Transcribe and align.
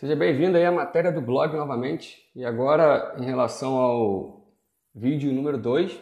Seja 0.00 0.16
bem-vindo 0.16 0.56
aí 0.56 0.64
à 0.64 0.72
matéria 0.72 1.12
do 1.12 1.20
blog 1.20 1.54
novamente. 1.54 2.26
E 2.34 2.42
agora, 2.42 3.16
em 3.18 3.24
relação 3.26 3.76
ao 3.76 4.50
vídeo 4.94 5.30
número 5.30 5.58
2, 5.58 6.00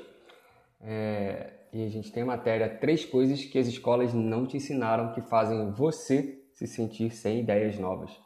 é... 0.82 1.52
e 1.72 1.84
a 1.84 1.88
gente 1.88 2.12
tem 2.12 2.22
a 2.22 2.26
matéria 2.26 2.68
Três 2.68 3.04
coisas 3.04 3.44
que 3.44 3.58
as 3.58 3.66
escolas 3.66 4.14
não 4.14 4.46
te 4.46 4.56
ensinaram 4.56 5.10
que 5.10 5.20
fazem 5.20 5.72
você 5.72 6.40
se 6.54 6.64
sentir 6.68 7.10
sem 7.10 7.40
ideias 7.40 7.76
novas. 7.76 8.16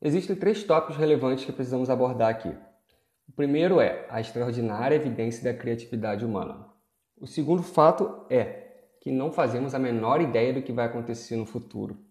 Existem 0.00 0.34
três 0.34 0.64
tópicos 0.64 0.96
relevantes 0.96 1.44
que 1.44 1.52
precisamos 1.52 1.90
abordar 1.90 2.30
aqui. 2.30 2.56
O 3.28 3.32
primeiro 3.32 3.82
é 3.82 4.06
a 4.08 4.18
extraordinária 4.18 4.96
evidência 4.96 5.44
da 5.44 5.58
criatividade 5.58 6.24
humana. 6.24 6.66
O 7.20 7.26
segundo 7.26 7.62
fato 7.62 8.24
é 8.30 8.86
que 8.98 9.12
não 9.12 9.30
fazemos 9.30 9.74
a 9.74 9.78
menor 9.78 10.22
ideia 10.22 10.54
do 10.54 10.62
que 10.62 10.72
vai 10.72 10.86
acontecer 10.86 11.36
no 11.36 11.44
futuro 11.44 12.08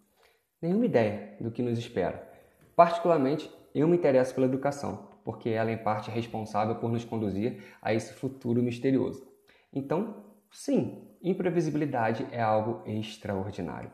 nenhuma 0.61 0.85
ideia 0.85 1.35
do 1.39 1.51
que 1.51 1.61
nos 1.61 1.77
espera. 1.77 2.27
Particularmente, 2.75 3.51
eu 3.73 3.87
me 3.87 3.97
interesso 3.97 4.33
pela 4.33 4.47
educação, 4.47 5.09
porque 5.23 5.49
ela, 5.49 5.71
em 5.71 5.77
parte, 5.77 6.09
é 6.09 6.13
responsável 6.13 6.75
por 6.75 6.91
nos 6.91 7.05
conduzir 7.05 7.63
a 7.81 7.93
esse 7.93 8.13
futuro 8.13 8.61
misterioso. 8.63 9.27
Então, 9.71 10.25
sim, 10.51 11.07
imprevisibilidade 11.21 12.25
é 12.31 12.41
algo 12.41 12.81
extraordinário. 12.85 13.91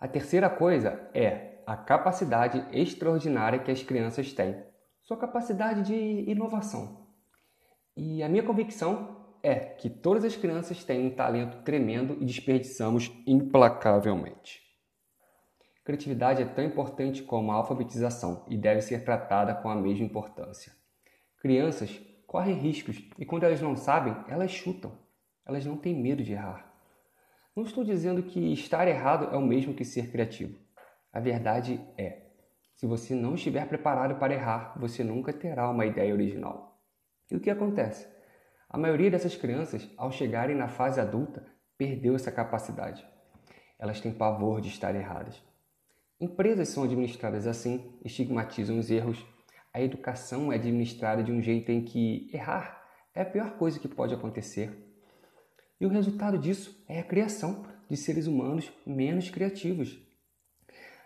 A 0.00 0.06
terceira 0.06 0.48
coisa 0.48 1.08
é 1.12 1.60
a 1.66 1.76
capacidade 1.76 2.64
extraordinária 2.72 3.58
que 3.58 3.70
as 3.70 3.82
crianças 3.82 4.32
têm, 4.32 4.56
sua 5.02 5.16
capacidade 5.16 5.82
de 5.82 6.30
inovação. 6.30 7.06
E 7.96 8.22
a 8.22 8.28
minha 8.28 8.42
convicção 8.42 9.16
é 9.42 9.56
que 9.56 9.90
todas 9.90 10.24
as 10.24 10.36
crianças 10.36 10.84
têm 10.84 11.06
um 11.06 11.10
talento 11.10 11.62
tremendo 11.62 12.16
e 12.20 12.24
desperdiçamos 12.24 13.10
implacavelmente. 13.26 14.67
Criatividade 15.88 16.42
é 16.42 16.44
tão 16.44 16.62
importante 16.62 17.22
como 17.22 17.50
a 17.50 17.54
alfabetização 17.54 18.44
e 18.46 18.58
deve 18.58 18.82
ser 18.82 19.04
tratada 19.04 19.54
com 19.54 19.70
a 19.70 19.74
mesma 19.74 20.04
importância. 20.04 20.70
Crianças 21.38 21.98
correm 22.26 22.58
riscos 22.58 23.08
e 23.18 23.24
quando 23.24 23.44
elas 23.44 23.62
não 23.62 23.74
sabem, 23.74 24.14
elas 24.28 24.50
chutam. 24.50 24.92
Elas 25.46 25.64
não 25.64 25.78
têm 25.78 25.94
medo 25.94 26.22
de 26.22 26.34
errar. 26.34 26.70
Não 27.56 27.62
estou 27.62 27.82
dizendo 27.82 28.22
que 28.22 28.52
estar 28.52 28.86
errado 28.86 29.34
é 29.34 29.38
o 29.38 29.40
mesmo 29.40 29.72
que 29.72 29.82
ser 29.82 30.12
criativo. 30.12 30.58
A 31.10 31.20
verdade 31.20 31.80
é, 31.96 32.32
se 32.74 32.86
você 32.86 33.14
não 33.14 33.34
estiver 33.34 33.66
preparado 33.66 34.16
para 34.16 34.34
errar, 34.34 34.74
você 34.78 35.02
nunca 35.02 35.32
terá 35.32 35.70
uma 35.70 35.86
ideia 35.86 36.12
original. 36.12 36.78
E 37.30 37.36
o 37.36 37.40
que 37.40 37.48
acontece? 37.48 38.06
A 38.68 38.76
maioria 38.76 39.10
dessas 39.10 39.34
crianças, 39.36 39.90
ao 39.96 40.12
chegarem 40.12 40.54
na 40.54 40.68
fase 40.68 41.00
adulta, 41.00 41.46
perdeu 41.78 42.14
essa 42.14 42.30
capacidade. 42.30 43.08
Elas 43.78 44.02
têm 44.02 44.12
pavor 44.12 44.60
de 44.60 44.68
estar 44.68 44.94
erradas. 44.94 45.48
Empresas 46.20 46.70
são 46.70 46.82
administradas 46.82 47.46
assim, 47.46 47.96
estigmatizam 48.04 48.78
os 48.78 48.90
erros. 48.90 49.24
A 49.72 49.80
educação 49.80 50.52
é 50.52 50.56
administrada 50.56 51.22
de 51.22 51.30
um 51.30 51.40
jeito 51.40 51.70
em 51.70 51.84
que 51.84 52.28
errar 52.32 52.84
é 53.14 53.22
a 53.22 53.24
pior 53.24 53.52
coisa 53.52 53.78
que 53.78 53.86
pode 53.86 54.14
acontecer. 54.14 54.70
E 55.80 55.86
o 55.86 55.88
resultado 55.88 56.36
disso 56.36 56.84
é 56.88 56.98
a 56.98 57.04
criação 57.04 57.64
de 57.88 57.96
seres 57.96 58.26
humanos 58.26 58.70
menos 58.84 59.30
criativos. 59.30 59.96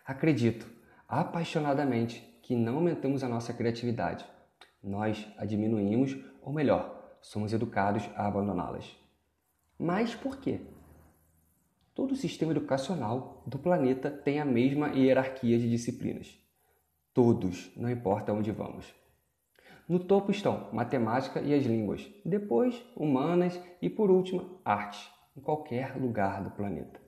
Acredito 0.04 0.66
apaixonadamente 1.06 2.20
que 2.42 2.56
não 2.56 2.76
aumentamos 2.76 3.22
a 3.22 3.28
nossa 3.28 3.52
criatividade. 3.52 4.26
Nós 4.82 5.26
a 5.36 5.44
diminuímos, 5.44 6.16
ou 6.40 6.52
melhor, 6.52 7.16
somos 7.20 7.52
educados 7.52 8.08
a 8.16 8.26
abandoná-las. 8.26 8.96
Mas 9.78 10.14
por 10.14 10.38
quê? 10.38 10.60
Todo 11.94 12.12
o 12.12 12.16
sistema 12.16 12.52
educacional 12.52 13.42
do 13.46 13.58
planeta 13.58 14.10
tem 14.10 14.40
a 14.40 14.44
mesma 14.44 14.88
hierarquia 14.94 15.58
de 15.58 15.68
disciplinas. 15.68 16.38
Todos, 17.12 17.70
não 17.76 17.90
importa 17.90 18.32
onde 18.32 18.50
vamos. 18.50 18.94
No 19.86 19.98
topo 19.98 20.30
estão 20.30 20.70
matemática 20.72 21.40
e 21.42 21.52
as 21.52 21.64
línguas, 21.64 22.10
depois 22.24 22.82
humanas 22.96 23.60
e 23.82 23.90
por 23.90 24.10
último 24.10 24.58
arte, 24.64 25.06
em 25.36 25.40
qualquer 25.42 25.94
lugar 26.00 26.42
do 26.42 26.50
planeta. 26.50 26.98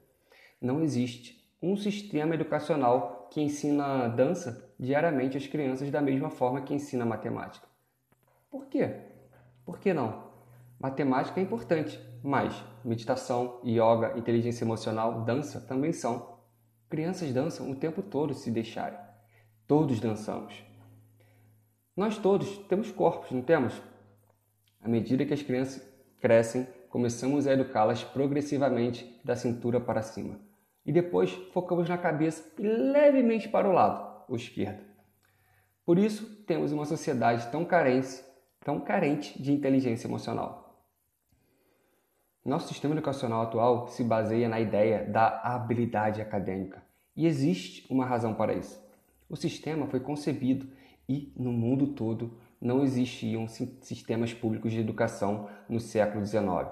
Não 0.60 0.82
existe 0.82 1.42
um 1.62 1.76
sistema 1.76 2.34
educacional 2.34 3.28
que 3.30 3.40
ensina 3.40 4.06
dança 4.08 4.70
diariamente 4.78 5.38
às 5.38 5.46
crianças 5.46 5.90
da 5.90 6.02
mesma 6.02 6.28
forma 6.28 6.60
que 6.60 6.74
ensina 6.74 7.06
matemática. 7.06 7.66
Por 8.50 8.66
quê? 8.66 9.00
Por 9.64 9.78
que 9.78 9.94
não? 9.94 10.33
Matemática 10.84 11.40
é 11.40 11.42
importante, 11.42 11.98
mas 12.22 12.62
meditação, 12.84 13.58
yoga, 13.64 14.18
inteligência 14.18 14.66
emocional, 14.66 15.24
dança 15.24 15.58
também 15.58 15.94
são. 15.94 16.40
Crianças 16.90 17.32
dançam 17.32 17.70
o 17.70 17.74
tempo 17.74 18.02
todo 18.02 18.34
se 18.34 18.50
deixarem. 18.50 18.98
Todos 19.66 19.98
dançamos. 19.98 20.62
Nós 21.96 22.18
todos 22.18 22.58
temos 22.68 22.90
corpos, 22.90 23.30
não 23.30 23.40
temos? 23.40 23.80
À 24.82 24.86
medida 24.86 25.24
que 25.24 25.32
as 25.32 25.40
crianças 25.40 25.82
crescem, 26.20 26.68
começamos 26.90 27.46
a 27.46 27.54
educá-las 27.54 28.04
progressivamente 28.04 29.18
da 29.24 29.34
cintura 29.34 29.80
para 29.80 30.02
cima. 30.02 30.38
E 30.84 30.92
depois 30.92 31.30
focamos 31.54 31.88
na 31.88 31.96
cabeça 31.96 32.44
e 32.58 32.62
levemente 32.62 33.48
para 33.48 33.66
o 33.66 33.72
lado, 33.72 34.22
o 34.28 34.36
esquerdo. 34.36 34.84
Por 35.82 35.98
isso, 35.98 36.44
temos 36.44 36.72
uma 36.72 36.84
sociedade 36.84 37.50
tão 37.50 37.64
carente, 37.64 38.22
tão 38.62 38.80
carente 38.80 39.42
de 39.42 39.50
inteligência 39.50 40.06
emocional. 40.06 40.63
Nosso 42.44 42.68
sistema 42.68 42.94
educacional 42.94 43.40
atual 43.40 43.88
se 43.88 44.04
baseia 44.04 44.50
na 44.50 44.60
ideia 44.60 45.02
da 45.04 45.40
habilidade 45.42 46.20
acadêmica 46.20 46.82
e 47.16 47.26
existe 47.26 47.90
uma 47.90 48.04
razão 48.04 48.34
para 48.34 48.52
isso. 48.52 48.84
O 49.30 49.34
sistema 49.34 49.86
foi 49.86 49.98
concebido 49.98 50.68
e, 51.08 51.32
no 51.36 51.50
mundo 51.50 51.94
todo, 51.94 52.38
não 52.60 52.82
existiam 52.82 53.48
sistemas 53.48 54.34
públicos 54.34 54.72
de 54.72 54.80
educação 54.80 55.48
no 55.68 55.80
século 55.80 56.24
XIX. 56.26 56.68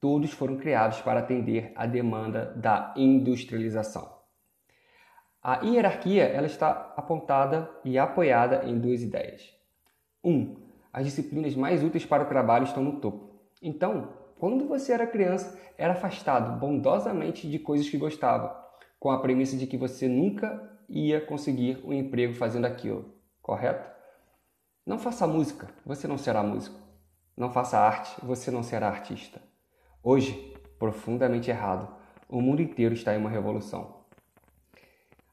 Todos 0.00 0.32
foram 0.32 0.56
criados 0.56 1.02
para 1.02 1.20
atender 1.20 1.72
à 1.76 1.84
demanda 1.84 2.46
da 2.56 2.94
industrialização. 2.96 4.10
A 5.42 5.62
hierarquia 5.62 6.24
ela 6.24 6.46
está 6.46 6.94
apontada 6.96 7.70
e 7.84 7.98
apoiada 7.98 8.64
em 8.64 8.78
duas 8.78 9.02
ideias. 9.02 9.54
1. 10.24 10.30
Um, 10.30 10.56
as 10.90 11.04
disciplinas 11.04 11.54
mais 11.54 11.84
úteis 11.84 12.06
para 12.06 12.22
o 12.22 12.28
trabalho 12.28 12.64
estão 12.64 12.82
no 12.82 12.98
topo. 12.98 13.30
Então, 13.60 14.21
quando 14.42 14.66
você 14.66 14.92
era 14.92 15.06
criança, 15.06 15.56
era 15.78 15.92
afastado 15.92 16.58
bondosamente 16.58 17.48
de 17.48 17.60
coisas 17.60 17.88
que 17.88 17.96
gostava, 17.96 18.60
com 18.98 19.08
a 19.08 19.20
premissa 19.20 19.56
de 19.56 19.68
que 19.68 19.76
você 19.76 20.08
nunca 20.08 20.68
ia 20.88 21.20
conseguir 21.20 21.80
um 21.84 21.92
emprego 21.92 22.34
fazendo 22.34 22.64
aquilo, 22.64 23.14
correto? 23.40 23.88
Não 24.84 24.98
faça 24.98 25.28
música, 25.28 25.68
você 25.86 26.08
não 26.08 26.18
será 26.18 26.42
músico. 26.42 26.76
Não 27.36 27.52
faça 27.52 27.78
arte, 27.78 28.16
você 28.20 28.50
não 28.50 28.64
será 28.64 28.88
artista. 28.88 29.40
Hoje, 30.02 30.52
profundamente 30.76 31.48
errado, 31.48 31.94
o 32.28 32.40
mundo 32.40 32.62
inteiro 32.62 32.94
está 32.94 33.14
em 33.14 33.18
uma 33.18 33.30
revolução. 33.30 34.02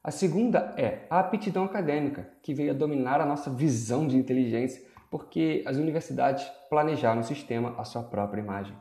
A 0.04 0.12
segunda 0.12 0.72
é 0.76 1.04
a 1.10 1.18
aptidão 1.18 1.64
acadêmica, 1.64 2.30
que 2.44 2.54
veio 2.54 2.70
a 2.70 2.74
dominar 2.74 3.20
a 3.20 3.26
nossa 3.26 3.50
visão 3.50 4.06
de 4.06 4.16
inteligência, 4.16 4.80
porque 5.10 5.64
as 5.66 5.78
universidades 5.78 6.44
planejaram 6.68 7.22
o 7.22 7.24
sistema 7.24 7.74
à 7.76 7.82
sua 7.82 8.04
própria 8.04 8.40
imagem. 8.40 8.76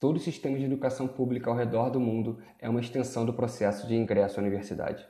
Todo 0.00 0.16
o 0.16 0.20
sistema 0.20 0.56
de 0.56 0.64
educação 0.64 1.06
pública 1.06 1.50
ao 1.50 1.56
redor 1.56 1.90
do 1.90 2.00
mundo 2.00 2.38
é 2.58 2.66
uma 2.70 2.80
extensão 2.80 3.26
do 3.26 3.34
processo 3.34 3.86
de 3.86 3.94
ingresso 3.94 4.40
à 4.40 4.42
universidade. 4.42 5.06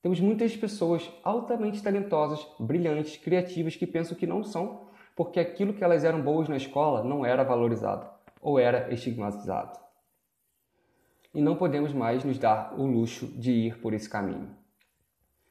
Temos 0.00 0.20
muitas 0.20 0.56
pessoas 0.56 1.10
altamente 1.24 1.82
talentosas, 1.82 2.46
brilhantes, 2.60 3.16
criativas 3.16 3.74
que 3.74 3.84
pensam 3.84 4.16
que 4.16 4.24
não 4.24 4.44
são, 4.44 4.86
porque 5.16 5.40
aquilo 5.40 5.74
que 5.74 5.82
elas 5.82 6.04
eram 6.04 6.22
boas 6.22 6.48
na 6.48 6.56
escola 6.56 7.02
não 7.02 7.26
era 7.26 7.42
valorizado 7.42 8.08
ou 8.40 8.60
era 8.60 8.94
estigmatizado. 8.94 9.76
E 11.34 11.42
não 11.42 11.56
podemos 11.56 11.92
mais 11.92 12.22
nos 12.22 12.38
dar 12.38 12.78
o 12.78 12.86
luxo 12.86 13.26
de 13.26 13.50
ir 13.50 13.80
por 13.80 13.92
esse 13.92 14.08
caminho. 14.08 14.54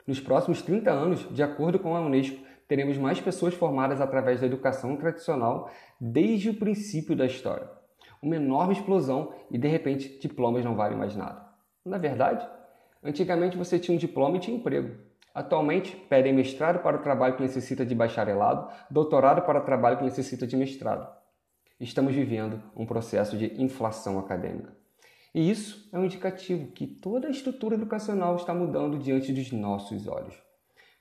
Nos 0.07 0.21
próximos 0.21 0.61
30 0.61 0.89
anos, 0.91 1.27
de 1.35 1.43
acordo 1.43 1.77
com 1.77 1.93
a 1.93 1.99
Unesco, 1.99 2.41
teremos 2.69 2.97
mais 2.97 3.19
pessoas 3.19 3.53
formadas 3.53 3.99
através 3.99 4.39
da 4.39 4.47
educação 4.47 4.95
tradicional 4.95 5.69
desde 5.99 6.51
o 6.51 6.57
princípio 6.57 7.17
da 7.17 7.25
história 7.25 7.83
uma 8.25 8.35
enorme 8.35 8.73
explosão 8.73 9.33
e 9.51 9.57
de 9.57 9.67
repente 9.67 10.19
diplomas 10.19 10.65
não 10.65 10.75
valem 10.75 10.97
mais 10.97 11.15
nada. 11.15 11.45
Na 11.85 11.97
verdade, 11.97 12.45
antigamente 13.03 13.55
você 13.55 13.77
tinha 13.77 13.95
um 13.95 13.99
diploma 13.99 14.37
e 14.37 14.39
tinha 14.39 14.57
emprego. 14.57 14.95
Atualmente, 15.33 15.95
pedem 16.09 16.33
mestrado 16.33 16.81
para 16.81 16.97
o 16.97 17.01
trabalho 17.03 17.35
que 17.35 17.43
necessita 17.43 17.85
de 17.85 17.93
bacharelado, 17.93 18.67
doutorado 18.89 19.41
para 19.43 19.59
o 19.59 19.63
trabalho 19.63 19.97
que 19.97 20.03
necessita 20.03 20.47
de 20.47 20.55
mestrado. 20.55 21.07
Estamos 21.79 22.15
vivendo 22.15 22.63
um 22.75 22.85
processo 22.85 23.37
de 23.37 23.61
inflação 23.61 24.17
acadêmica. 24.17 24.73
E 25.33 25.51
isso 25.51 25.89
é 25.91 25.99
um 25.99 26.05
indicativo 26.05 26.71
que 26.71 26.87
toda 26.87 27.27
a 27.27 27.31
estrutura 27.31 27.75
educacional 27.75 28.37
está 28.37 28.53
mudando 28.53 28.97
diante 28.97 29.33
dos 29.33 29.51
nossos 29.51 30.07
olhos. 30.07 30.33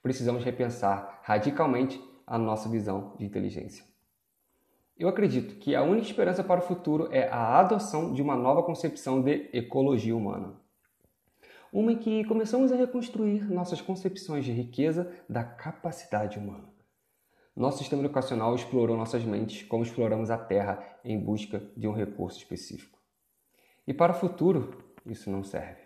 Precisamos 0.03 0.45
repensar 0.45 1.21
radicalmente 1.23 2.03
a 2.27 2.37
nossa 2.37 2.69
visão 2.69 3.15
de 3.17 3.25
inteligência. 3.25 3.94
Eu 4.97 5.09
acredito 5.09 5.57
que 5.57 5.75
a 5.75 5.83
única 5.83 6.07
esperança 6.07 6.45
para 6.45 6.61
o 6.61 6.63
futuro 6.63 7.09
é 7.11 7.29
a 7.29 7.59
adoção 7.59 8.13
de 8.13 8.23
uma 8.23 8.37
nova 8.37 8.63
concepção 8.63 9.21
de 9.21 9.51
ecologia 9.53 10.17
humana. 10.17 10.55
uma 11.73 11.91
em 11.91 11.99
que 11.99 12.25
começamos 12.27 12.71
a 12.71 12.77
reconstruir 12.77 13.51
nossas 13.51 13.81
concepções 13.81 14.45
de 14.45 14.53
riqueza 14.53 15.13
da 15.29 15.43
capacidade 15.43 16.39
humana. 16.39 16.73
Nosso 17.57 17.79
sistema 17.79 18.03
educacional 18.03 18.55
explorou 18.55 18.97
nossas 18.97 19.25
mentes 19.25 19.67
como 19.67 19.83
exploramos 19.83 20.31
a 20.31 20.39
Terra 20.39 20.79
em 21.05 21.19
busca 21.19 21.61
de 21.77 21.89
um 21.89 21.93
recurso 21.93 22.39
específico. 22.39 22.97
E 23.85 23.93
para 23.93 24.13
o 24.13 24.15
futuro, 24.15 24.85
isso 25.05 25.29
não 25.29 25.43
serve. 25.43 25.83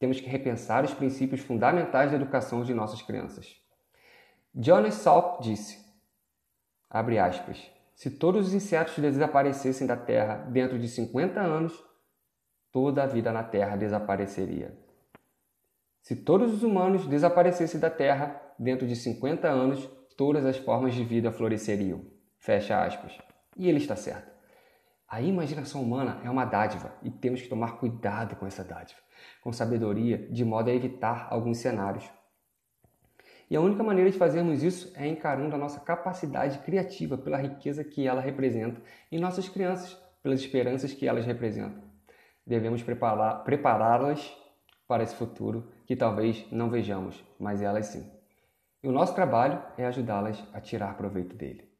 Temos 0.00 0.20
que 0.20 0.28
repensar 0.28 0.84
os 0.84 0.92
princípios 0.92 1.40
fundamentais 1.40 2.10
da 2.10 2.16
educação 2.16 2.64
de 2.64 2.74
nossas 2.74 3.00
crianças. 3.00 3.56
Jonas 4.52 4.94
Salk 4.94 5.40
disse, 5.40 5.78
abre 6.90 7.20
aspas, 7.20 7.70
se 8.02 8.10
todos 8.10 8.48
os 8.48 8.52
insetos 8.52 8.98
desaparecessem 8.98 9.86
da 9.86 9.96
Terra 9.96 10.38
dentro 10.50 10.76
de 10.76 10.88
50 10.88 11.40
anos, 11.40 11.72
toda 12.72 13.04
a 13.04 13.06
vida 13.06 13.30
na 13.30 13.44
Terra 13.44 13.76
desapareceria. 13.76 14.76
Se 16.00 16.16
todos 16.16 16.52
os 16.52 16.64
humanos 16.64 17.06
desaparecessem 17.06 17.78
da 17.78 17.88
Terra 17.88 18.42
dentro 18.58 18.88
de 18.88 18.96
50 18.96 19.46
anos, 19.46 19.88
todas 20.16 20.44
as 20.44 20.56
formas 20.56 20.94
de 20.94 21.04
vida 21.04 21.30
floresceriam. 21.30 22.04
Fecha 22.40 22.84
aspas. 22.84 23.16
E 23.56 23.68
ele 23.68 23.78
está 23.78 23.94
certo. 23.94 24.32
A 25.06 25.22
imaginação 25.22 25.80
humana 25.80 26.20
é 26.24 26.28
uma 26.28 26.44
dádiva 26.44 26.92
e 27.04 27.08
temos 27.08 27.40
que 27.40 27.48
tomar 27.48 27.78
cuidado 27.78 28.34
com 28.34 28.44
essa 28.44 28.64
dádiva, 28.64 28.98
com 29.44 29.52
sabedoria, 29.52 30.26
de 30.28 30.44
modo 30.44 30.70
a 30.70 30.74
evitar 30.74 31.28
alguns 31.30 31.58
cenários. 31.58 32.10
E 33.52 33.56
a 33.56 33.60
única 33.60 33.82
maneira 33.82 34.10
de 34.10 34.16
fazermos 34.16 34.62
isso 34.62 34.90
é 34.96 35.06
encarando 35.06 35.54
a 35.54 35.58
nossa 35.58 35.78
capacidade 35.78 36.60
criativa 36.60 37.18
pela 37.18 37.36
riqueza 37.36 37.84
que 37.84 38.06
ela 38.06 38.22
representa 38.22 38.80
em 39.10 39.20
nossas 39.20 39.46
crianças, 39.46 39.92
pelas 40.22 40.40
esperanças 40.40 40.94
que 40.94 41.06
elas 41.06 41.26
representam. 41.26 41.84
Devemos 42.46 42.82
prepará-las 42.82 44.34
para 44.88 45.02
esse 45.02 45.14
futuro 45.14 45.70
que 45.84 45.94
talvez 45.94 46.50
não 46.50 46.70
vejamos, 46.70 47.22
mas 47.38 47.60
elas 47.60 47.88
sim. 47.88 48.10
E 48.82 48.88
o 48.88 48.92
nosso 48.92 49.14
trabalho 49.14 49.62
é 49.76 49.84
ajudá-las 49.84 50.42
a 50.54 50.58
tirar 50.58 50.96
proveito 50.96 51.36
dele. 51.36 51.70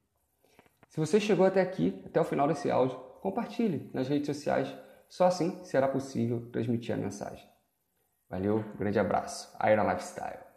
Se 0.91 1.01
você 1.01 1.19
chegou 1.19 1.47
até 1.47 1.63
aqui, 1.63 2.03
até 2.05 2.21
o 2.21 2.25
final 2.25 2.47
desse 2.47 2.71
áudio, 2.71 2.99
compartilhe 3.23 3.91
nas 3.95 4.09
redes 4.09 4.27
sociais. 4.27 4.71
Só 5.09 5.25
assim 5.25 5.65
será 5.65 5.89
possível 5.89 6.51
transmitir 6.53 6.95
a 6.95 6.99
mensagem. 6.99 7.49
Valeu, 8.29 8.63
grande 8.77 8.99
abraço. 8.99 9.51
Aira 9.59 9.83
Lifestyle. 9.91 10.52